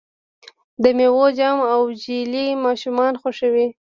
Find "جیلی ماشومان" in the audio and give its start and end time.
2.01-3.13